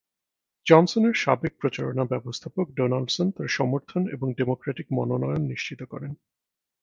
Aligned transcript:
জনসনের 0.65 1.15
সাবেক 1.15 1.53
প্রচারণা 1.57 2.03
ব্যবস্থাপক 2.05 2.65
ডোনাল্ডসন 2.69 3.27
তার 3.31 3.49
সমর্থন 3.49 4.01
এবং 4.07 4.27
ডেমোক্রেটিক 4.33 4.87
মনোনয়ন 4.91 5.41
নিশ্চিত 5.47 5.81
করেন। 5.83 6.11